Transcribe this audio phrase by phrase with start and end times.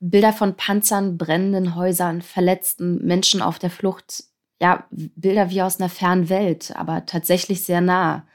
[0.00, 4.24] Bilder von Panzern, brennenden Häusern, verletzten Menschen auf der Flucht.
[4.60, 8.26] Ja, Bilder wie aus einer fernen Welt, aber tatsächlich sehr nah.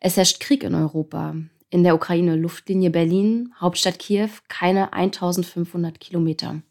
[0.00, 1.34] Es herrscht Krieg in Europa.
[1.68, 6.62] In der Ukraine, Luftlinie Berlin, Hauptstadt Kiew, keine 1500 Kilometer.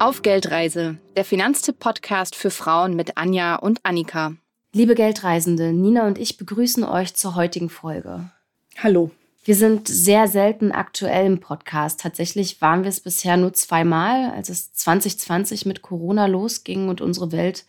[0.00, 4.34] Auf Geldreise, der Finanztipp-Podcast für Frauen mit Anja und Annika.
[4.72, 8.30] Liebe Geldreisende, Nina und ich begrüßen euch zur heutigen Folge.
[8.76, 9.10] Hallo.
[9.48, 12.00] Wir sind sehr selten aktuell im Podcast.
[12.00, 17.32] Tatsächlich waren wir es bisher nur zweimal, als es 2020 mit Corona losging und unsere
[17.32, 17.64] Welt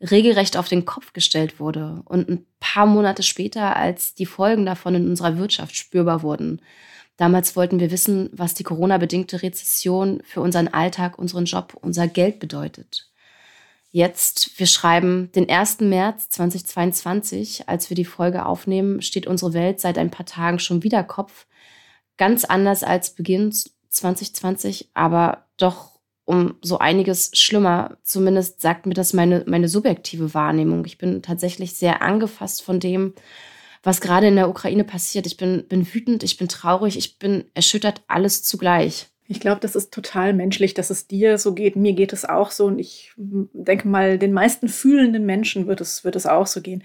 [0.00, 2.02] regelrecht auf den Kopf gestellt wurde.
[2.04, 6.62] Und ein paar Monate später, als die Folgen davon in unserer Wirtschaft spürbar wurden.
[7.16, 12.38] Damals wollten wir wissen, was die Corona-bedingte Rezession für unseren Alltag, unseren Job, unser Geld
[12.38, 13.10] bedeutet.
[13.96, 15.80] Jetzt, wir schreiben den 1.
[15.80, 20.82] März 2022, als wir die Folge aufnehmen, steht unsere Welt seit ein paar Tagen schon
[20.82, 21.46] wieder Kopf.
[22.18, 23.54] Ganz anders als Beginn
[23.88, 27.96] 2020, aber doch um so einiges schlimmer.
[28.02, 30.84] Zumindest sagt mir das meine, meine subjektive Wahrnehmung.
[30.84, 33.14] Ich bin tatsächlich sehr angefasst von dem,
[33.82, 35.24] was gerade in der Ukraine passiert.
[35.24, 39.06] Ich bin, bin wütend, ich bin traurig, ich bin erschüttert, alles zugleich.
[39.28, 41.76] Ich glaube, das ist total menschlich, dass es dir so geht.
[41.76, 42.66] Mir geht es auch so.
[42.66, 46.84] Und ich denke mal, den meisten fühlenden Menschen wird es, wird es auch so gehen.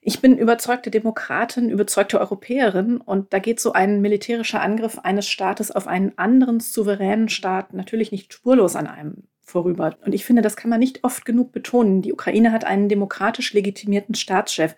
[0.00, 5.70] Ich bin überzeugte Demokratin, überzeugte Europäerin und da geht so ein militärischer Angriff eines Staates
[5.70, 9.96] auf einen anderen souveränen Staat natürlich nicht spurlos an einem vorüber.
[10.04, 12.02] Und ich finde, das kann man nicht oft genug betonen.
[12.02, 14.74] Die Ukraine hat einen demokratisch legitimierten Staatschef.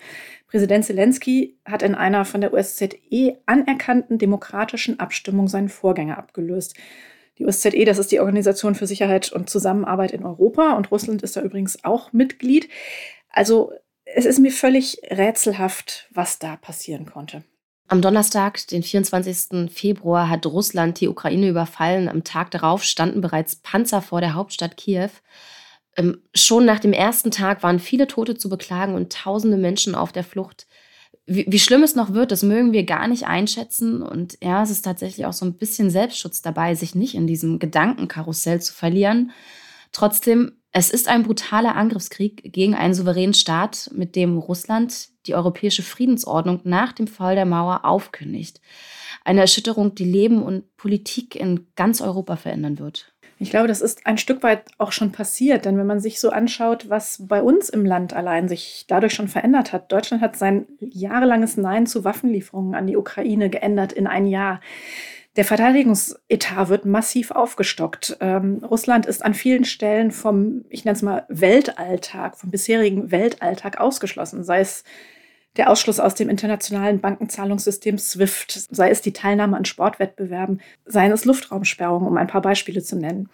[0.47, 6.77] Präsident Zelensky hat in einer von der OSZE anerkannten demokratischen Abstimmung seinen Vorgänger abgelöst.
[7.39, 11.37] Die OSZE, das ist die Organisation für Sicherheit und Zusammenarbeit in Europa und Russland ist
[11.37, 12.69] da übrigens auch Mitglied.
[13.31, 13.73] Also
[14.05, 17.45] es ist mir völlig rätselhaft, was da passieren konnte.
[17.91, 19.69] Am Donnerstag, den 24.
[19.69, 22.09] Februar, hat Russland die Ukraine überfallen.
[22.09, 25.11] Am Tag darauf standen bereits Panzer vor der Hauptstadt Kiew.
[25.97, 30.13] Ähm, schon nach dem ersten Tag waren viele Tote zu beklagen und tausende Menschen auf
[30.13, 30.69] der Flucht.
[31.27, 34.03] Wie, wie, schlimm es noch wird, das mögen wir gar nicht einschätzen.
[34.03, 37.59] Und ja, es ist tatsächlich auch so ein bisschen Selbstschutz dabei, sich nicht in diesem
[37.59, 39.33] Gedankenkarussell zu verlieren.
[39.91, 45.83] Trotzdem, es ist ein brutaler Angriffskrieg gegen einen souveränen Staat, mit dem Russland die europäische
[45.83, 48.61] Friedensordnung nach dem Fall der Mauer aufkündigt.
[49.25, 53.13] Eine Erschütterung, die Leben und Politik in ganz Europa verändern wird.
[53.43, 56.29] Ich glaube, das ist ein Stück weit auch schon passiert, denn wenn man sich so
[56.29, 59.91] anschaut, was bei uns im Land allein sich dadurch schon verändert hat.
[59.91, 64.61] Deutschland hat sein jahrelanges Nein zu Waffenlieferungen an die Ukraine geändert in ein Jahr.
[65.37, 68.17] Der Verteidigungsetat wird massiv aufgestockt.
[68.21, 73.81] Ähm, Russland ist an vielen Stellen vom, ich nenne es mal, Weltalltag, vom bisherigen Weltalltag
[73.81, 74.83] ausgeschlossen, sei es
[75.57, 81.25] der Ausschluss aus dem internationalen Bankenzahlungssystem SWIFT, sei es die Teilnahme an Sportwettbewerben, seien es
[81.25, 83.29] Luftraumsperrungen, um ein paar Beispiele zu nennen.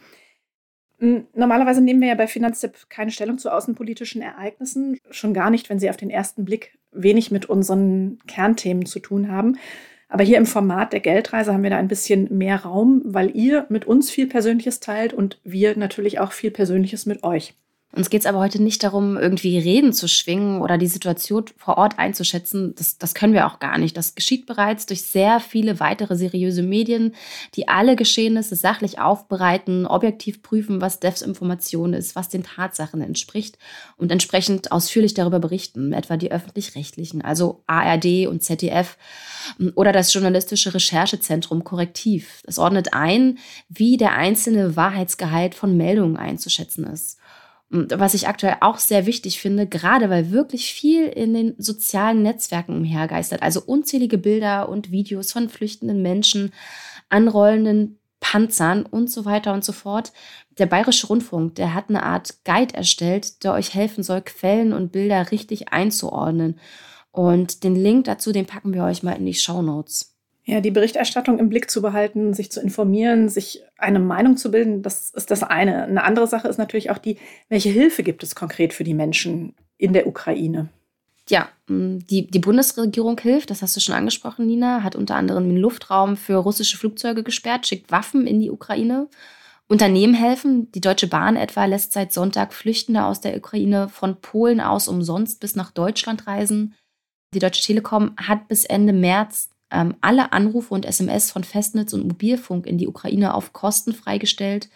[0.98, 5.78] Normalerweise nehmen wir ja bei Finanztipp keine Stellung zu außenpolitischen Ereignissen, schon gar nicht, wenn
[5.78, 9.58] sie auf den ersten Blick wenig mit unseren Kernthemen zu tun haben.
[10.08, 13.66] Aber hier im Format der Geldreise haben wir da ein bisschen mehr Raum, weil ihr
[13.68, 17.54] mit uns viel Persönliches teilt und wir natürlich auch viel Persönliches mit euch.
[17.96, 21.78] Uns geht es aber heute nicht darum, irgendwie Reden zu schwingen oder die Situation vor
[21.78, 22.74] Ort einzuschätzen.
[22.76, 23.96] Das, das können wir auch gar nicht.
[23.96, 27.14] Das geschieht bereits durch sehr viele weitere seriöse Medien,
[27.54, 33.56] die alle Geschehnisse sachlich aufbereiten, objektiv prüfen, was Devs Information ist, was den Tatsachen entspricht
[33.96, 38.98] und entsprechend ausführlich darüber berichten, etwa die öffentlich-rechtlichen, also ARD und ZDF
[39.74, 42.42] oder das journalistische Recherchezentrum Korrektiv.
[42.44, 43.38] Das ordnet ein,
[43.70, 47.18] wie der einzelne Wahrheitsgehalt von Meldungen einzuschätzen ist
[47.76, 52.76] was ich aktuell auch sehr wichtig finde, gerade weil wirklich viel in den sozialen Netzwerken
[52.76, 53.42] umhergeistert.
[53.42, 56.52] Also unzählige Bilder und Videos von flüchtenden Menschen,
[57.08, 60.12] anrollenden Panzern und so weiter und so fort.
[60.58, 64.90] Der Bayerische Rundfunk, der hat eine Art Guide erstellt, der euch helfen soll, Quellen und
[64.92, 66.58] Bilder richtig einzuordnen.
[67.12, 70.15] Und den Link dazu, den packen wir euch mal in die Show Notes.
[70.48, 74.80] Ja, die Berichterstattung im Blick zu behalten, sich zu informieren, sich eine Meinung zu bilden,
[74.80, 75.82] das ist das eine.
[75.82, 79.56] Eine andere Sache ist natürlich auch die, welche Hilfe gibt es konkret für die Menschen
[79.76, 80.68] in der Ukraine?
[81.28, 85.48] Ja, mm, die, die Bundesregierung hilft, das hast du schon angesprochen, Nina, hat unter anderem
[85.48, 89.08] den Luftraum für russische Flugzeuge gesperrt, schickt Waffen in die Ukraine.
[89.66, 90.70] Unternehmen helfen.
[90.70, 95.40] Die Deutsche Bahn etwa lässt seit Sonntag Flüchtende aus der Ukraine von Polen aus umsonst
[95.40, 96.74] bis nach Deutschland reisen.
[97.34, 102.06] Die Deutsche Telekom hat bis Ende März ähm, alle Anrufe und SMS von Festnetz und
[102.06, 104.70] Mobilfunk in die Ukraine auf Kosten freigestellt.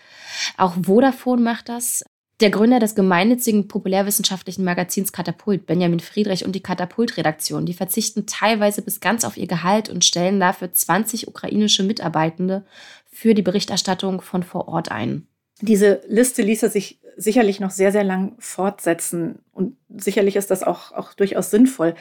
[0.58, 2.04] Auch Vodafone macht das.
[2.40, 8.80] Der Gründer des gemeinnützigen populärwissenschaftlichen Magazins Katapult, Benjamin Friedrich und die Katapult-Redaktion, die verzichten teilweise
[8.80, 12.64] bis ganz auf ihr Gehalt und stellen dafür 20 ukrainische Mitarbeitende
[13.10, 15.26] für die Berichterstattung von vor Ort ein.
[15.60, 19.40] Diese Liste ließe sich sicherlich noch sehr, sehr lang fortsetzen.
[19.52, 21.94] Und sicherlich ist das auch, auch durchaus sinnvoll.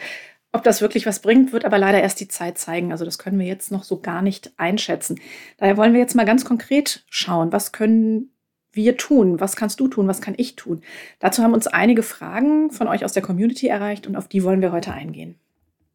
[0.52, 2.92] Ob das wirklich was bringt, wird aber leider erst die Zeit zeigen.
[2.92, 5.20] Also das können wir jetzt noch so gar nicht einschätzen.
[5.58, 8.32] Daher wollen wir jetzt mal ganz konkret schauen, was können
[8.72, 9.40] wir tun?
[9.40, 10.08] Was kannst du tun?
[10.08, 10.82] Was kann ich tun?
[11.20, 14.62] Dazu haben uns einige Fragen von euch aus der Community erreicht und auf die wollen
[14.62, 15.36] wir heute eingehen.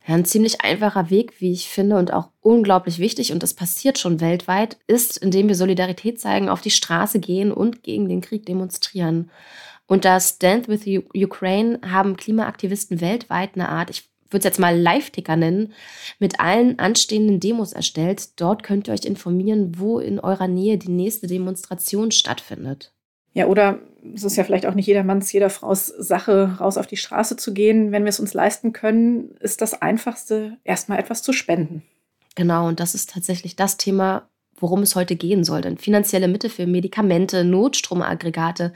[0.06, 3.98] Ja, ein ziemlich einfacher Weg, wie ich finde, und auch unglaublich wichtig, und das passiert
[3.98, 8.44] schon weltweit, ist, indem wir Solidarität zeigen, auf die Straße gehen und gegen den Krieg
[8.44, 9.30] demonstrieren.
[9.86, 14.78] Und das Stand with Ukraine haben Klimaaktivisten weltweit eine Art, ich würde es jetzt mal
[14.78, 15.72] Live-Ticker nennen,
[16.18, 18.38] mit allen anstehenden Demos erstellt.
[18.38, 22.92] Dort könnt ihr euch informieren, wo in eurer Nähe die nächste Demonstration stattfindet.
[23.32, 23.80] Ja, oder
[24.14, 27.54] es ist ja vielleicht auch nicht jedermanns, jeder Frau's Sache, raus auf die Straße zu
[27.54, 27.90] gehen.
[27.90, 31.82] Wenn wir es uns leisten können, ist das Einfachste, erstmal etwas zu spenden.
[32.36, 34.28] Genau, und das ist tatsächlich das Thema,
[34.64, 35.60] worum es heute gehen soll.
[35.60, 38.72] Denn finanzielle Mittel für Medikamente, Notstromaggregate,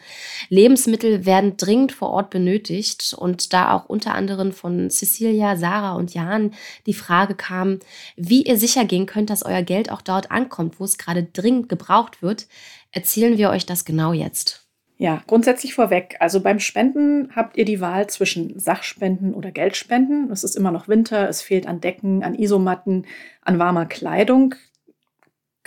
[0.50, 3.16] Lebensmittel werden dringend vor Ort benötigt.
[3.16, 6.52] Und da auch unter anderem von Cecilia, Sarah und Jan
[6.84, 7.78] die Frage kam,
[8.16, 11.70] wie ihr sicher gehen könnt, dass euer Geld auch dort ankommt, wo es gerade dringend
[11.70, 12.48] gebraucht wird,
[12.92, 14.68] erzählen wir euch das genau jetzt.
[15.00, 16.16] Ja, grundsätzlich vorweg.
[16.18, 20.28] Also beim Spenden habt ihr die Wahl zwischen Sachspenden oder Geldspenden.
[20.32, 23.06] Es ist immer noch Winter, es fehlt an Decken, an Isomatten,
[23.42, 24.56] an warmer Kleidung.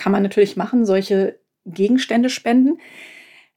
[0.02, 2.80] Kann man natürlich machen, solche Gegenstände spenden.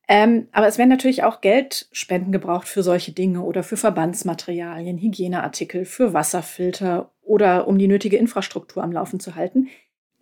[0.06, 5.86] Ähm, aber es werden natürlich auch Geldspenden gebraucht für solche Dinge oder für Verbandsmaterialien, Hygieneartikel,
[5.86, 9.68] für Wasserfilter oder um die nötige Infrastruktur am Laufen zu halten.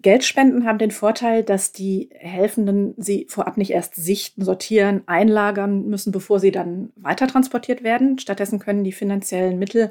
[0.00, 6.12] Geldspenden haben den Vorteil, dass die Helfenden sie vorab nicht erst sichten, sortieren, einlagern müssen,
[6.12, 8.20] bevor sie dann weitertransportiert werden.
[8.20, 9.90] Stattdessen können die finanziellen Mittel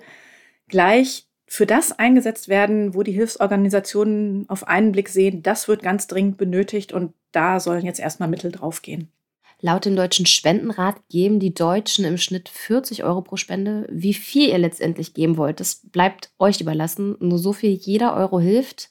[0.70, 6.08] gleich für das eingesetzt werden, wo die Hilfsorganisationen auf einen Blick sehen, das wird ganz
[6.08, 9.12] dringend benötigt und da sollen jetzt erstmal Mittel draufgehen.
[9.60, 13.86] Laut dem Deutschen Spendenrat geben die Deutschen im Schnitt 40 Euro pro Spende.
[13.92, 17.18] Wie viel ihr letztendlich geben wollt, das bleibt euch überlassen.
[17.20, 18.88] Nur so viel jeder Euro hilft.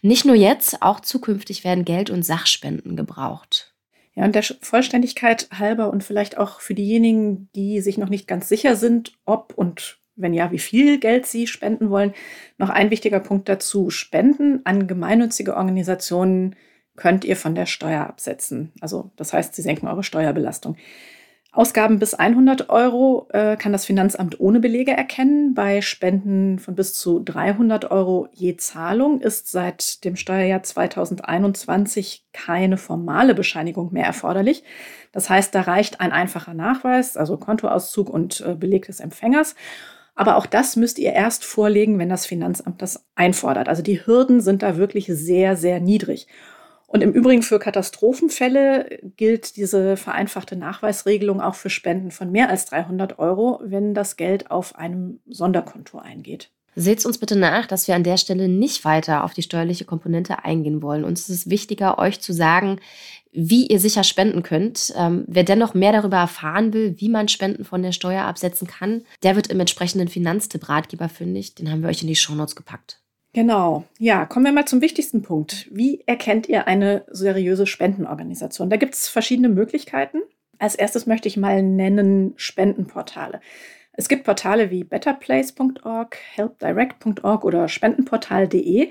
[0.00, 3.74] Nicht nur jetzt, auch zukünftig werden Geld- und Sachspenden gebraucht.
[4.14, 8.48] Ja, und der Vollständigkeit halber und vielleicht auch für diejenigen, die sich noch nicht ganz
[8.48, 12.14] sicher sind, ob und wenn ja, wie viel Geld sie spenden wollen,
[12.58, 13.90] noch ein wichtiger Punkt dazu.
[13.90, 16.56] Spenden an gemeinnützige Organisationen
[16.96, 18.72] könnt ihr von der Steuer absetzen.
[18.80, 20.76] Also das heißt, sie senken eure Steuerbelastung.
[21.56, 25.54] Ausgaben bis 100 Euro äh, kann das Finanzamt ohne Belege erkennen.
[25.54, 32.76] Bei Spenden von bis zu 300 Euro je Zahlung ist seit dem Steuerjahr 2021 keine
[32.76, 34.64] formale Bescheinigung mehr erforderlich.
[35.12, 39.54] Das heißt, da reicht ein einfacher Nachweis, also Kontoauszug und äh, Beleg des Empfängers.
[40.16, 43.68] Aber auch das müsst ihr erst vorlegen, wenn das Finanzamt das einfordert.
[43.68, 46.26] Also die Hürden sind da wirklich sehr, sehr niedrig.
[46.86, 52.64] Und im Übrigen für Katastrophenfälle gilt diese vereinfachte Nachweisregelung auch für Spenden von mehr als
[52.64, 56.50] 300 Euro, wenn das Geld auf einem Sonderkonto eingeht.
[56.78, 60.44] Seht uns bitte nach, dass wir an der Stelle nicht weiter auf die steuerliche Komponente
[60.44, 61.04] eingehen wollen.
[61.04, 62.80] Uns ist es wichtiger, euch zu sagen,
[63.32, 64.92] wie ihr sicher spenden könnt.
[64.94, 69.02] Ähm, wer dennoch mehr darüber erfahren will, wie man Spenden von der Steuer absetzen kann,
[69.22, 71.54] der wird im entsprechenden Finanztipp-Ratgeber fündig.
[71.54, 73.00] Den haben wir euch in die Shownotes gepackt.
[73.32, 73.84] Genau.
[73.98, 75.68] Ja, kommen wir mal zum wichtigsten Punkt.
[75.70, 78.68] Wie erkennt ihr eine seriöse Spendenorganisation?
[78.68, 80.22] Da gibt es verschiedene Möglichkeiten.
[80.58, 83.40] Als erstes möchte ich mal nennen Spendenportale.
[83.96, 88.90] Es gibt Portale wie betterplace.org, helpdirect.org oder spendenportal.de,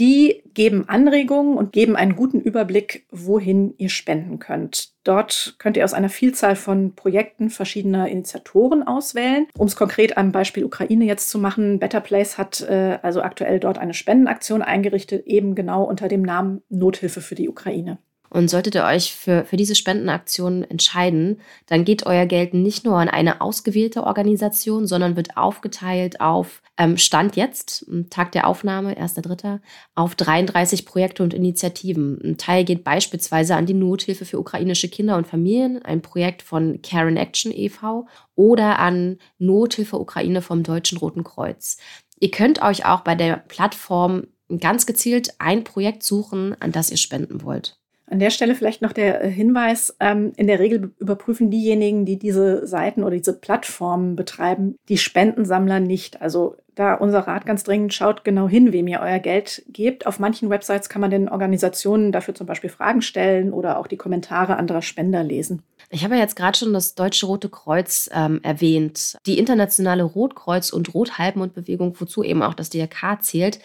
[0.00, 4.92] die geben Anregungen und geben einen guten Überblick, wohin ihr spenden könnt.
[5.04, 9.46] Dort könnt ihr aus einer Vielzahl von Projekten verschiedener Initiatoren auswählen.
[9.56, 13.60] Um es konkret am Beispiel Ukraine jetzt zu machen, Better Place hat äh, also aktuell
[13.60, 17.98] dort eine Spendenaktion eingerichtet, eben genau unter dem Namen Nothilfe für die Ukraine.
[18.34, 22.96] Und solltet ihr euch für, für diese Spendenaktion entscheiden, dann geht euer Geld nicht nur
[22.98, 29.60] an eine ausgewählte Organisation, sondern wird aufgeteilt auf ähm, Stand jetzt, Tag der Aufnahme, 1.3.,
[29.94, 32.18] auf 33 Projekte und Initiativen.
[32.24, 36.82] Ein Teil geht beispielsweise an die Nothilfe für ukrainische Kinder und Familien, ein Projekt von
[36.82, 38.08] Karen Action e.V.
[38.34, 41.76] oder an Nothilfe Ukraine vom Deutschen Roten Kreuz.
[42.18, 44.24] Ihr könnt euch auch bei der Plattform
[44.58, 47.78] ganz gezielt ein Projekt suchen, an das ihr spenden wollt.
[48.06, 52.18] An der Stelle vielleicht noch der äh, Hinweis, ähm, in der Regel überprüfen diejenigen, die
[52.18, 56.20] diese Seiten oder diese Plattformen betreiben, die Spendensammler nicht.
[56.20, 60.06] Also da unser Rat ganz dringend, schaut genau hin, wem ihr euer Geld gebt.
[60.06, 63.96] Auf manchen Websites kann man den Organisationen dafür zum Beispiel Fragen stellen oder auch die
[63.96, 65.62] Kommentare anderer Spender lesen.
[65.90, 69.16] Ich habe ja jetzt gerade schon das Deutsche Rote Kreuz ähm, erwähnt.
[69.26, 73.60] Die internationale Rotkreuz- und Rothalbmondbewegung, wozu eben auch das DRK zählt,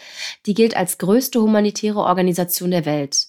[0.45, 3.27] die gilt als größte humanitäre Organisation der Welt.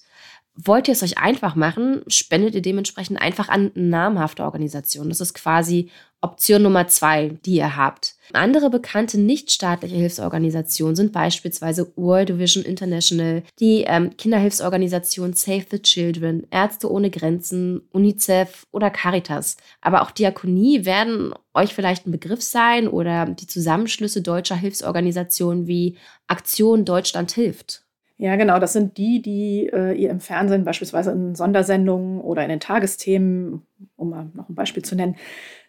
[0.63, 5.09] Wollt ihr es euch einfach machen, spendet ihr dementsprechend einfach an namhafte Organisationen.
[5.09, 5.89] Das ist quasi
[6.19, 8.15] Option Nummer zwei, die ihr habt.
[8.33, 16.45] Andere bekannte nichtstaatliche Hilfsorganisationen sind beispielsweise World Vision International, die ähm, Kinderhilfsorganisation Save the Children,
[16.51, 19.57] Ärzte ohne Grenzen, UNICEF oder Caritas.
[19.81, 25.97] Aber auch Diakonie werden euch vielleicht ein Begriff sein oder die Zusammenschlüsse deutscher Hilfsorganisationen wie
[26.27, 27.83] Aktion Deutschland hilft.
[28.21, 28.59] Ja, genau.
[28.59, 33.65] Das sind die, die äh, ihr im Fernsehen beispielsweise in Sondersendungen oder in den Tagesthemen,
[33.95, 35.15] um mal noch ein Beispiel zu nennen,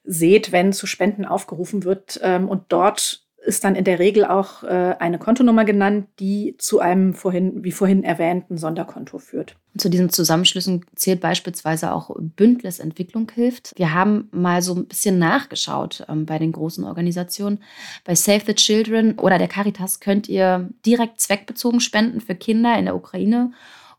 [0.04, 2.20] seht, wenn zu Spenden aufgerufen wird.
[2.22, 6.80] Ähm, und dort ist dann in der Regel auch äh, eine Kontonummer genannt, die zu
[6.80, 9.56] einem vorhin, wie vorhin erwähnten Sonderkonto führt.
[9.76, 13.72] Zu diesen Zusammenschlüssen zählt beispielsweise auch Bündnis Entwicklung hilft.
[13.76, 17.62] Wir haben mal so ein bisschen nachgeschaut ähm, bei den großen Organisationen.
[18.04, 22.84] Bei Save the Children oder der Caritas könnt ihr direkt zweckbezogen spenden für Kinder in
[22.84, 23.52] der Ukraine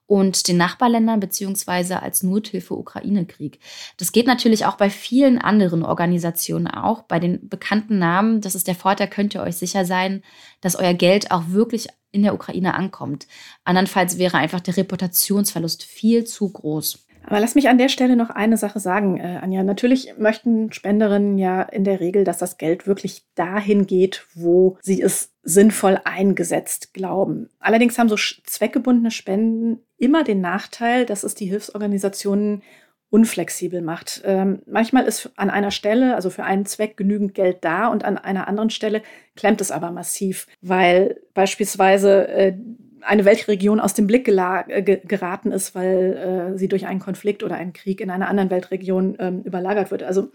[0.06, 3.60] und den Nachbarländern beziehungsweise als Nothilfe Ukraine-Krieg.
[3.98, 7.04] Das geht natürlich auch bei vielen anderen Organisationen auch.
[7.04, 10.24] Bei den bekannten Namen, das ist der Vorteil, könnt ihr euch sicher sein,
[10.62, 13.28] dass euer Geld auch wirklich in der Ukraine ankommt.
[13.64, 17.06] Andernfalls wäre einfach der Reputationsverlust viel zu groß.
[17.26, 19.64] Aber lass mich an der Stelle noch eine Sache sagen, äh, Anja.
[19.64, 25.02] Natürlich möchten Spenderinnen ja in der Regel, dass das Geld wirklich dahin geht, wo sie
[25.02, 27.50] es sinnvoll eingesetzt glauben.
[27.60, 32.62] Allerdings haben so zweckgebundene Spenden immer den Nachteil, dass es die Hilfsorganisationen
[33.10, 34.22] unflexibel macht.
[34.26, 38.18] Ähm, manchmal ist an einer Stelle, also für einen Zweck, genügend Geld da und an
[38.18, 39.02] einer anderen Stelle
[39.36, 42.54] klemmt es aber massiv, weil beispielsweise äh,
[43.02, 47.56] eine Weltregion aus dem Blick äh, geraten ist, weil äh, sie durch einen Konflikt oder
[47.56, 50.04] einen Krieg in einer anderen Weltregion ähm, überlagert wird.
[50.04, 50.32] Also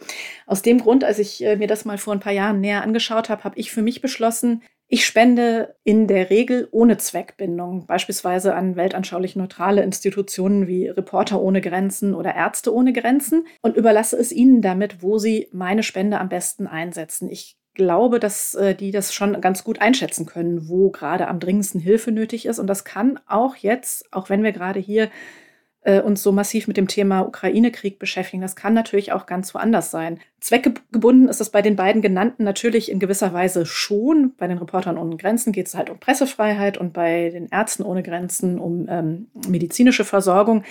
[0.47, 3.29] aus dem Grund, als ich äh, mir das mal vor ein paar Jahren näher angeschaut
[3.29, 8.75] habe, habe ich für mich beschlossen, ich spende in der Regel ohne Zweckbindung, beispielsweise an
[8.75, 14.63] weltanschaulich neutrale Institutionen wie Reporter ohne Grenzen oder Ärzte ohne Grenzen und überlasse es ihnen
[14.63, 17.29] damit, wo sie meine Spende am besten einsetzen.
[17.29, 21.81] Ich glaube, dass äh, die das schon ganz gut einschätzen können, wo gerade am dringendsten
[21.81, 22.59] Hilfe nötig ist.
[22.59, 25.11] Und das kann auch jetzt, auch wenn wir gerade hier
[25.83, 29.91] äh, uns so massiv mit dem Thema Ukraine-Krieg beschäftigen, das kann natürlich auch ganz woanders
[29.91, 30.19] sein.
[30.41, 34.35] Zweckgebunden ist das bei den beiden genannten natürlich in gewisser Weise schon.
[34.37, 38.03] Bei den Reportern ohne Grenzen geht es halt um Pressefreiheit und bei den Ärzten ohne
[38.03, 40.65] Grenzen um ähm, medizinische Versorgung.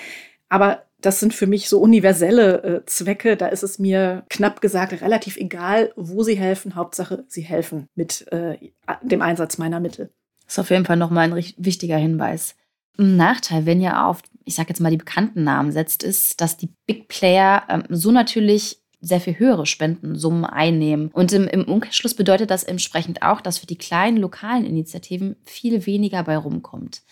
[0.50, 3.38] Aber das sind für mich so universelle äh, Zwecke.
[3.38, 6.76] Da ist es mir knapp gesagt relativ egal, wo sie helfen.
[6.76, 8.58] Hauptsache, sie helfen mit äh,
[9.04, 10.10] dem Einsatz meiner Mittel.
[10.46, 12.56] Das ist auf jeden Fall nochmal ein wichtiger Hinweis.
[12.98, 16.58] Ein Nachteil, wenn ihr auf, ich sage jetzt mal, die bekannten Namen setzt, ist, dass
[16.58, 21.10] die Big Player ähm, so natürlich sehr viel höhere Spendensummen einnehmen.
[21.14, 25.86] Und im, im Umkehrschluss bedeutet das entsprechend auch, dass für die kleinen lokalen Initiativen viel
[25.86, 27.04] weniger bei rumkommt.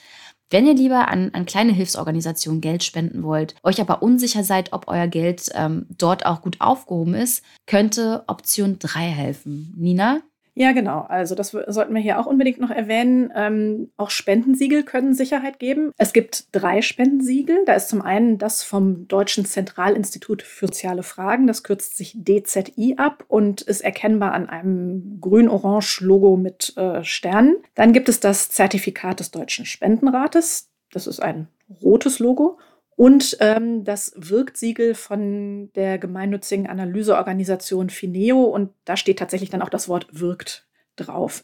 [0.50, 4.88] Wenn ihr lieber an, an kleine Hilfsorganisationen Geld spenden wollt, euch aber unsicher seid, ob
[4.88, 9.74] euer Geld ähm, dort auch gut aufgehoben ist, könnte Option 3 helfen.
[9.76, 10.22] Nina?
[10.58, 11.02] Ja, genau.
[11.02, 13.32] Also das sollten wir hier auch unbedingt noch erwähnen.
[13.36, 15.92] Ähm, auch Spendensiegel können Sicherheit geben.
[15.98, 17.66] Es gibt drei Spendensiegel.
[17.66, 21.46] Da ist zum einen das vom Deutschen Zentralinstitut für soziale Fragen.
[21.46, 27.58] Das kürzt sich DZI ab und ist erkennbar an einem grün-orange-Logo mit äh, Sternen.
[27.76, 30.70] Dann gibt es das Zertifikat des Deutschen Spendenrates.
[30.94, 31.50] Das ist ein
[31.82, 32.60] rotes Logo
[32.96, 39.70] und ähm, das Wirksiegel von der gemeinnützigen Analyseorganisation Fineo und da steht tatsächlich dann auch
[39.70, 41.44] das Wort wirkt drauf.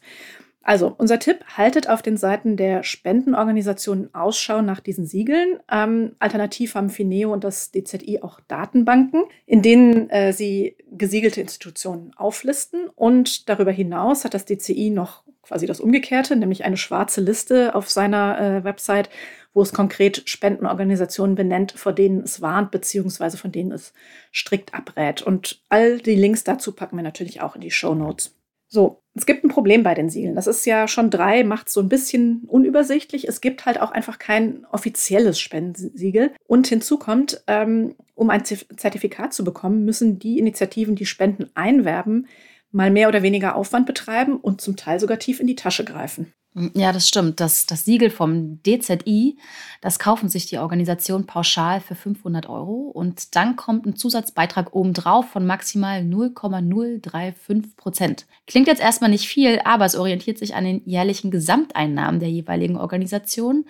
[0.64, 5.58] Also unser Tipp, haltet auf den Seiten der Spendenorganisationen Ausschau nach diesen Siegeln.
[5.70, 12.12] Ähm, alternativ haben Fineo und das DZI auch Datenbanken, in denen äh, sie gesiegelte Institutionen
[12.16, 12.88] auflisten.
[12.94, 17.90] Und darüber hinaus hat das DZI noch quasi das Umgekehrte, nämlich eine schwarze Liste auf
[17.90, 19.10] seiner äh, Website,
[19.52, 23.92] wo es konkret Spendenorganisationen benennt, vor denen es warnt, beziehungsweise von denen es
[24.32, 25.22] strikt abrät.
[25.22, 28.34] Und all die Links dazu packen wir natürlich auch in die Show Notes.
[28.68, 30.34] So, es gibt ein Problem bei den Siegeln.
[30.34, 33.28] Das ist ja schon drei, macht so ein bisschen unübersichtlich.
[33.28, 36.30] Es gibt halt auch einfach kein offizielles Spendensiegel.
[36.46, 42.26] Und hinzu kommt, ähm, um ein Zertifikat zu bekommen, müssen die Initiativen, die Spenden einwerben,
[42.72, 46.32] mal mehr oder weniger Aufwand betreiben und zum Teil sogar tief in die Tasche greifen.
[46.74, 47.40] Ja, das stimmt.
[47.40, 49.38] Das, das Siegel vom DZI,
[49.80, 55.30] das kaufen sich die Organisation pauschal für 500 Euro und dann kommt ein Zusatzbeitrag obendrauf
[55.30, 58.26] von maximal 0,035 Prozent.
[58.46, 62.76] Klingt jetzt erstmal nicht viel, aber es orientiert sich an den jährlichen Gesamteinnahmen der jeweiligen
[62.76, 63.64] Organisation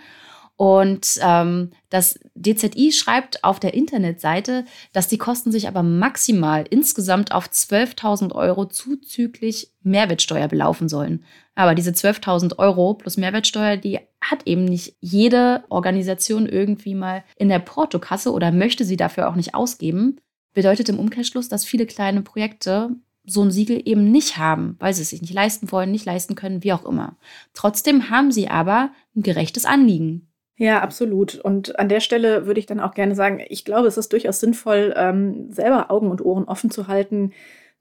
[0.62, 7.33] und ähm, das DZI schreibt auf der Internetseite, dass die Kosten sich aber maximal insgesamt
[7.33, 11.25] auf 12.000 Euro zuzüglich Mehrwertsteuer belaufen sollen.
[11.57, 17.49] Aber diese 12.000 Euro plus Mehrwertsteuer, die hat eben nicht jede Organisation irgendwie mal in
[17.49, 20.21] der Portokasse oder möchte sie dafür auch nicht ausgeben.
[20.54, 22.90] Bedeutet im Umkehrschluss, dass viele kleine Projekte
[23.26, 26.37] so ein Siegel eben nicht haben, weil sie es sich nicht leisten wollen, nicht leisten
[26.37, 27.16] können, wie auch immer.
[27.52, 30.28] Trotzdem haben sie aber ein gerechtes Anliegen.
[30.56, 31.37] Ja, absolut.
[31.37, 34.40] Und an der Stelle würde ich dann auch gerne sagen, ich glaube, es ist durchaus
[34.40, 37.32] sinnvoll, ähm, selber Augen und Ohren offen zu halten,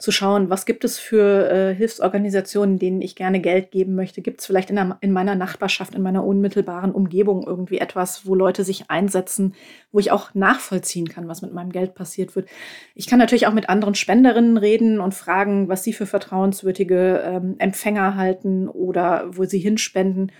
[0.02, 4.22] zu schauen, was gibt es für äh, Hilfsorganisationen, denen ich gerne Geld geben möchte.
[4.22, 8.34] Gibt es vielleicht in, der, in meiner Nachbarschaft, in meiner unmittelbaren Umgebung irgendwie etwas, wo
[8.34, 9.54] Leute sich einsetzen,
[9.92, 12.50] wo ich auch nachvollziehen kann, was mit meinem Geld passiert wird.
[12.96, 17.56] Ich kann natürlich auch mit anderen Spenderinnen reden und fragen, was sie für vertrauenswürdige ähm,
[17.60, 20.32] Empfänger halten oder wo sie hinspenden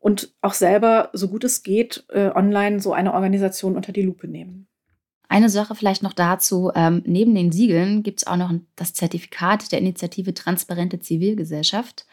[0.00, 4.26] und auch selber, so gut es geht, äh, online so eine Organisation unter die Lupe
[4.26, 4.66] nehmen.
[5.28, 9.70] Eine Sache vielleicht noch dazu, ähm, neben den Siegeln gibt es auch noch das Zertifikat
[9.70, 12.06] der Initiative Transparente Zivilgesellschaft.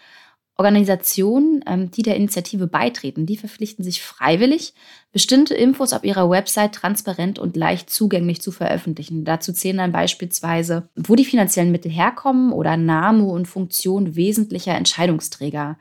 [0.59, 4.73] Organisationen, ähm, die der Initiative beitreten, die verpflichten sich freiwillig,
[5.11, 9.23] bestimmte Infos auf ihrer Website transparent und leicht zugänglich zu veröffentlichen.
[9.23, 15.77] Dazu zählen dann beispielsweise, wo die finanziellen Mittel herkommen oder Name und Funktion wesentlicher Entscheidungsträger.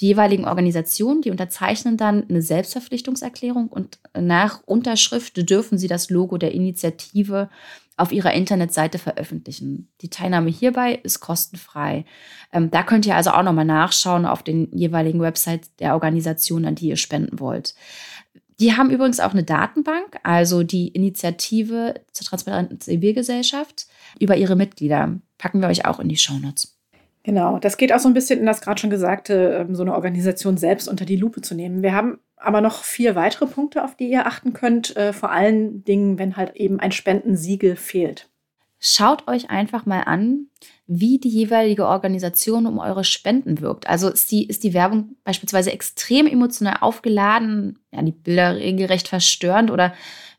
[0.00, 6.36] Die jeweiligen Organisationen, die unterzeichnen dann eine Selbstverpflichtungserklärung und nach Unterschrift dürfen sie das Logo
[6.36, 7.48] der Initiative
[7.96, 9.88] auf ihrer Internetseite veröffentlichen.
[10.02, 12.04] Die Teilnahme hierbei ist kostenfrei.
[12.52, 16.74] Ähm, da könnt ihr also auch nochmal nachschauen auf den jeweiligen Websites der Organisation, an
[16.74, 17.74] die ihr spenden wollt.
[18.60, 23.86] Die haben übrigens auch eine Datenbank, also die Initiative zur transparenten Zivilgesellschaft,
[24.18, 25.18] über ihre Mitglieder.
[25.38, 26.75] Packen wir euch auch in die Shownotes.
[27.26, 29.94] Genau, das geht auch so ein bisschen in das gerade schon gesagte, ähm, so eine
[29.94, 31.82] Organisation selbst unter die Lupe zu nehmen.
[31.82, 35.82] Wir haben aber noch vier weitere Punkte, auf die ihr achten könnt, äh, vor allen
[35.82, 38.30] Dingen, wenn halt eben ein Spendensiegel fehlt.
[38.78, 40.46] Schaut euch einfach mal an,
[40.86, 43.88] wie die jeweilige Organisation um eure Spenden wirkt.
[43.88, 49.72] Also ist die, ist die Werbung beispielsweise extrem emotional aufgeladen, ja, die Bilder regelrecht verstörend
[49.72, 49.94] oder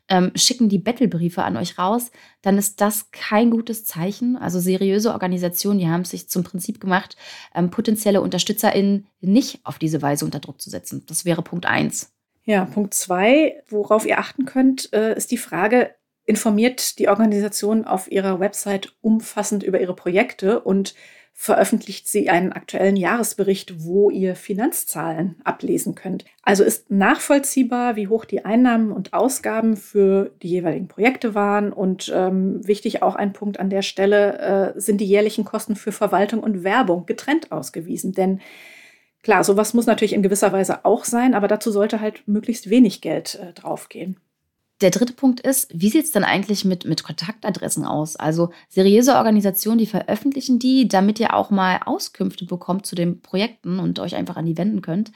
[0.08, 2.10] ähm, schicken die Bettelbriefe an euch raus,
[2.42, 4.36] dann ist das kein gutes Zeichen.
[4.36, 7.16] Also seriöse Organisationen, die haben es sich zum Prinzip gemacht,
[7.54, 11.04] ähm, potenzielle UnterstützerInnen nicht auf diese Weise unter Druck zu setzen.
[11.06, 12.12] Das wäre Punkt eins.
[12.44, 15.94] Ja, Punkt zwei, worauf ihr achten könnt, äh, ist die Frage,
[16.24, 20.94] informiert die Organisation auf ihrer Website umfassend über ihre Projekte und
[21.40, 26.24] veröffentlicht sie einen aktuellen Jahresbericht, wo ihr Finanzzahlen ablesen könnt.
[26.42, 31.72] Also ist nachvollziehbar, wie hoch die Einnahmen und Ausgaben für die jeweiligen Projekte waren.
[31.72, 35.92] Und ähm, wichtig auch ein Punkt an der Stelle, äh, sind die jährlichen Kosten für
[35.92, 38.12] Verwaltung und Werbung getrennt ausgewiesen.
[38.12, 38.40] Denn
[39.22, 43.00] klar, sowas muss natürlich in gewisser Weise auch sein, aber dazu sollte halt möglichst wenig
[43.00, 44.18] Geld äh, draufgehen.
[44.80, 48.14] Der dritte Punkt ist, wie sieht es denn eigentlich mit, mit Kontaktadressen aus?
[48.14, 53.80] Also seriöse Organisationen, die veröffentlichen die, damit ihr auch mal Auskünfte bekommt zu den Projekten
[53.80, 55.10] und euch einfach an die wenden könnt.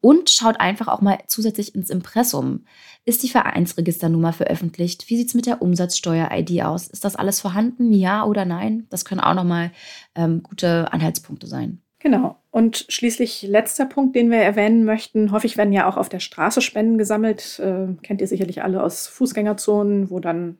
[0.00, 2.64] Und schaut einfach auch mal zusätzlich ins Impressum.
[3.04, 5.08] Ist die Vereinsregisternummer veröffentlicht?
[5.08, 6.88] Wie sieht es mit der Umsatzsteuer-ID aus?
[6.88, 7.92] Ist das alles vorhanden?
[7.92, 8.86] Ja oder nein?
[8.90, 9.70] Das können auch nochmal
[10.16, 11.82] ähm, gute Anhaltspunkte sein.
[12.02, 12.36] Genau.
[12.50, 15.30] Und schließlich letzter Punkt, den wir erwähnen möchten.
[15.30, 17.60] Häufig werden ja auch auf der Straße Spenden gesammelt.
[17.60, 20.58] Äh, kennt ihr sicherlich alle aus Fußgängerzonen, wo dann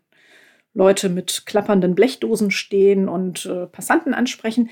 [0.73, 4.71] Leute mit klappernden Blechdosen stehen und äh, Passanten ansprechen.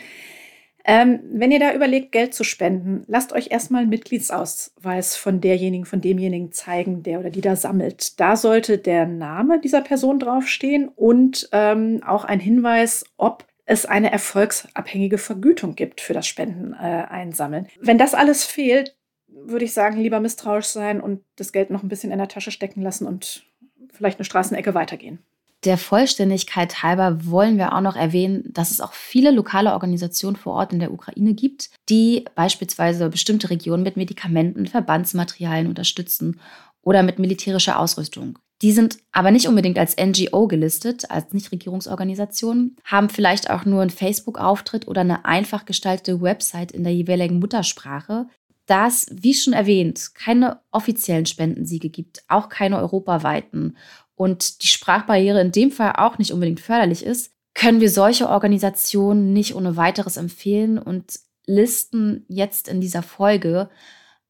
[0.85, 5.85] Ähm, wenn ihr da überlegt, Geld zu spenden, lasst euch erstmal einen Mitgliedsausweis von derjenigen,
[5.85, 8.21] von demjenigen zeigen, der oder die da sammelt.
[8.21, 14.11] Da sollte der Name dieser Person draufstehen und ähm, auch ein Hinweis, ob es eine
[14.11, 17.67] erfolgsabhängige Vergütung gibt für das Spendeneinsammeln.
[17.67, 18.97] Äh, Wenn das alles fehlt,
[19.29, 22.51] würde ich sagen, lieber misstrauisch sein und das Geld noch ein bisschen in der Tasche
[22.51, 23.45] stecken lassen und
[23.93, 25.21] vielleicht eine Straßenecke weitergehen.
[25.65, 30.55] Der Vollständigkeit halber wollen wir auch noch erwähnen, dass es auch viele lokale Organisationen vor
[30.55, 36.41] Ort in der Ukraine gibt, die beispielsweise bestimmte Regionen mit Medikamenten, Verbandsmaterialien unterstützen
[36.83, 38.39] oder mit militärischer Ausrüstung.
[38.63, 43.91] Die sind aber nicht unbedingt als NGO gelistet, als Nichtregierungsorganisation, haben vielleicht auch nur einen
[43.91, 48.27] Facebook-Auftritt oder eine einfach gestaltete Website in der jeweiligen Muttersprache.
[48.67, 53.77] Da es, wie schon erwähnt, keine offiziellen Spendensiege gibt, auch keine europaweiten
[54.15, 59.33] und die Sprachbarriere in dem Fall auch nicht unbedingt förderlich ist, können wir solche Organisationen
[59.33, 63.71] nicht ohne weiteres empfehlen und listen jetzt in dieser Folge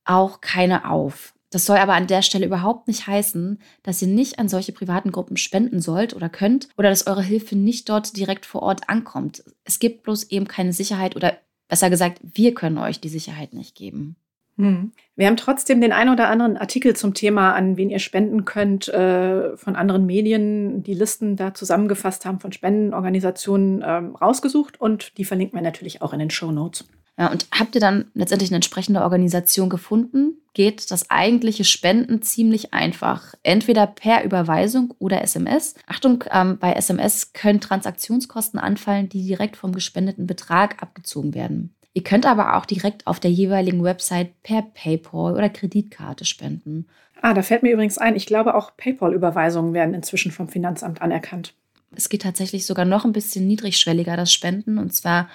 [0.05, 1.35] auch keine auf.
[1.51, 5.11] Das soll aber an der Stelle überhaupt nicht heißen, dass ihr nicht an solche privaten
[5.11, 9.43] Gruppen spenden sollt oder könnt oder dass eure Hilfe nicht dort direkt vor Ort ankommt.
[9.65, 11.37] Es gibt bloß eben keine Sicherheit oder
[11.69, 14.17] besser gesagt, wir können euch die Sicherheit nicht geben.
[14.57, 14.93] Hm.
[15.17, 18.89] Wir haben trotzdem den einen oder anderen Artikel zum Thema, an wen ihr spenden könnt,
[18.89, 25.25] äh, von anderen Medien, die Listen da zusammengefasst haben von Spendenorganisationen ähm, rausgesucht und die
[25.25, 26.85] verlinken wir natürlich auch in den Show Notes.
[27.21, 32.73] Ja, und habt ihr dann letztendlich eine entsprechende Organisation gefunden, geht das eigentliche Spenden ziemlich
[32.73, 33.35] einfach.
[33.43, 35.75] Entweder per Überweisung oder SMS.
[35.87, 41.75] Achtung, ähm, bei SMS können Transaktionskosten anfallen, die direkt vom gespendeten Betrag abgezogen werden.
[41.93, 46.87] Ihr könnt aber auch direkt auf der jeweiligen Website per PayPal oder Kreditkarte spenden.
[47.21, 51.53] Ah, da fällt mir übrigens ein, ich glaube auch PayPal-Überweisungen werden inzwischen vom Finanzamt anerkannt.
[51.95, 54.79] Es geht tatsächlich sogar noch ein bisschen niedrigschwelliger, das Spenden.
[54.79, 55.29] Und zwar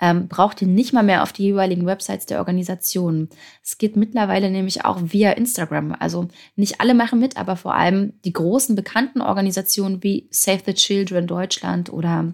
[0.00, 3.28] ähm, braucht ihr nicht mal mehr auf die jeweiligen Websites der Organisationen.
[3.62, 5.94] Es geht mittlerweile nämlich auch via Instagram.
[5.98, 10.74] Also nicht alle machen mit, aber vor allem die großen bekannten Organisationen wie Save the
[10.74, 12.32] Children Deutschland oder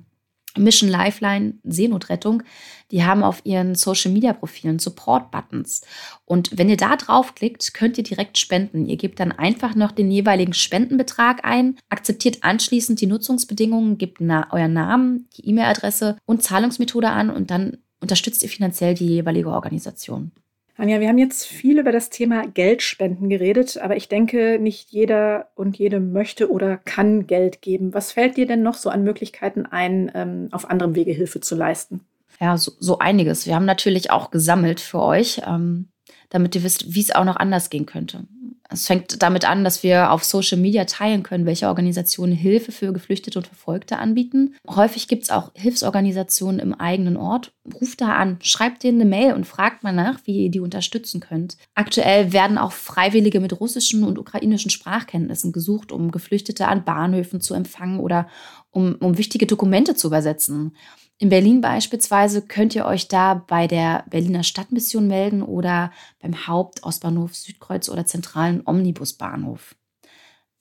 [0.56, 2.42] Mission Lifeline, Seenotrettung,
[2.90, 5.82] die haben auf ihren Social Media Profilen Support Buttons.
[6.24, 8.86] Und wenn ihr da draufklickt, könnt ihr direkt spenden.
[8.86, 14.52] Ihr gebt dann einfach noch den jeweiligen Spendenbetrag ein, akzeptiert anschließend die Nutzungsbedingungen, gebt na
[14.52, 20.30] euren Namen, die E-Mail-Adresse und Zahlungsmethode an und dann unterstützt ihr finanziell die jeweilige Organisation.
[20.76, 25.48] Anja, wir haben jetzt viel über das Thema Geldspenden geredet, aber ich denke, nicht jeder
[25.54, 27.94] und jede möchte oder kann Geld geben.
[27.94, 31.54] Was fällt dir denn noch so an Möglichkeiten ein, ähm, auf anderem Wege Hilfe zu
[31.54, 32.00] leisten?
[32.40, 33.46] Ja, so, so einiges.
[33.46, 35.90] Wir haben natürlich auch gesammelt für euch, ähm,
[36.30, 38.24] damit ihr wisst, wie es auch noch anders gehen könnte.
[38.70, 42.92] Es fängt damit an, dass wir auf Social Media teilen können, welche Organisationen Hilfe für
[42.92, 44.54] Geflüchtete und Verfolgte anbieten.
[44.68, 47.52] Häufig gibt es auch Hilfsorganisationen im eigenen Ort.
[47.80, 51.20] Ruft da an, schreibt denen eine Mail und fragt mal nach, wie ihr die unterstützen
[51.20, 51.58] könnt.
[51.74, 57.54] Aktuell werden auch Freiwillige mit russischen und ukrainischen Sprachkenntnissen gesucht, um Geflüchtete an Bahnhöfen zu
[57.54, 58.28] empfangen oder
[58.70, 60.74] um, um wichtige Dokumente zu übersetzen.
[61.18, 67.34] In Berlin beispielsweise könnt ihr euch da bei der Berliner Stadtmission melden oder beim Hauptostbahnhof
[67.36, 69.76] Südkreuz oder zentralen Omnibusbahnhof.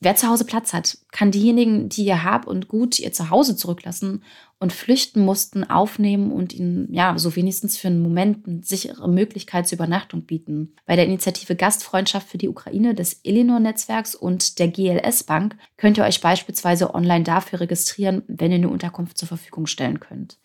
[0.03, 3.55] Wer zu Hause Platz hat, kann diejenigen, die ihr Hab und Gut ihr zu Hause
[3.55, 4.21] zurücklassen
[4.59, 9.65] und flüchten mussten, aufnehmen und ihnen, ja, so wenigstens für einen Moment eine sichere Möglichkeit
[9.65, 10.75] zur Übernachtung bieten.
[10.85, 16.03] Bei der Initiative Gastfreundschaft für die Ukraine des Elinor-Netzwerks und der GLS Bank könnt ihr
[16.03, 20.37] euch beispielsweise online dafür registrieren, wenn ihr eine Unterkunft zur Verfügung stellen könnt.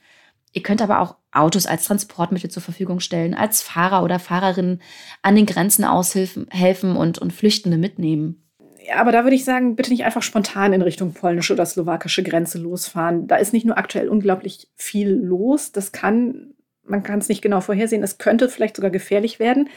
[0.52, 4.80] Ihr könnt aber auch Autos als Transportmittel zur Verfügung stellen, als Fahrer oder Fahrerin
[5.22, 6.46] an den Grenzen aushelfen
[6.96, 8.42] und, und Flüchtende mitnehmen.
[8.86, 12.22] Ja, aber da würde ich sagen, bitte nicht einfach spontan in Richtung polnische oder slowakische
[12.22, 13.26] Grenze losfahren.
[13.26, 15.72] Da ist nicht nur aktuell unglaublich viel los.
[15.72, 19.68] Das kann, man kann es nicht genau vorhersehen, es könnte vielleicht sogar gefährlich werden.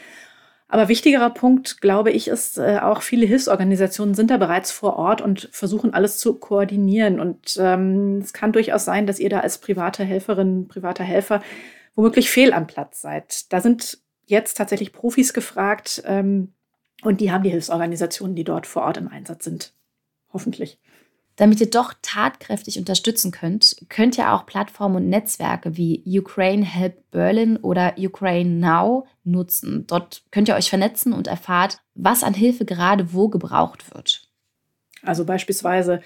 [0.72, 5.20] Aber wichtigerer Punkt, glaube ich, ist äh, auch, viele Hilfsorganisationen sind da bereits vor Ort
[5.20, 7.20] und versuchen alles zu koordinieren.
[7.20, 11.42] Und ähm, es kann durchaus sein, dass ihr da als private Helferin, privater Helfer
[11.94, 13.52] womöglich fehl am Platz seid.
[13.52, 16.54] Da sind jetzt tatsächlich Profis gefragt ähm,
[17.02, 19.74] und die haben die Hilfsorganisationen, die dort vor Ort im Einsatz sind.
[20.32, 20.80] Hoffentlich.
[21.36, 27.10] Damit ihr doch tatkräftig unterstützen könnt, könnt ihr auch Plattformen und Netzwerke wie Ukraine Help
[27.10, 29.86] Berlin oder Ukraine Now nutzen.
[29.86, 34.28] Dort könnt ihr euch vernetzen und erfahrt, was an Hilfe gerade wo gebraucht wird.
[35.02, 36.02] Also beispielsweise,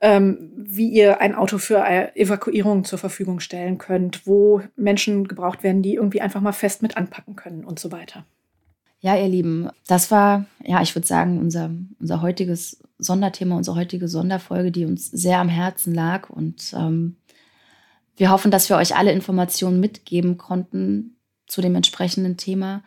[0.00, 1.84] ähm, wie ihr ein Auto für
[2.16, 6.96] Evakuierung zur Verfügung stellen könnt, wo Menschen gebraucht werden, die irgendwie einfach mal fest mit
[6.96, 8.24] anpacken können und so weiter.
[9.00, 14.08] Ja, ihr Lieben, das war, ja, ich würde sagen, unser, unser heutiges Sonderthema, unsere heutige
[14.08, 16.30] Sonderfolge, die uns sehr am Herzen lag.
[16.30, 17.16] Und ähm,
[18.16, 22.82] wir hoffen, dass wir euch alle Informationen mitgeben konnten zu dem entsprechenden Thema.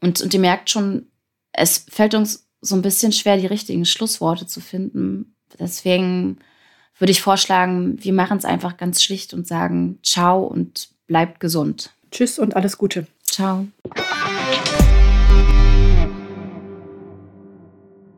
[0.00, 1.06] Und, und ihr merkt schon,
[1.52, 5.36] es fällt uns so ein bisschen schwer, die richtigen Schlussworte zu finden.
[5.58, 6.38] Deswegen
[6.98, 11.92] würde ich vorschlagen, wir machen es einfach ganz schlicht und sagen Ciao und bleibt gesund.
[12.10, 13.06] Tschüss und alles Gute.
[13.22, 13.66] Ciao.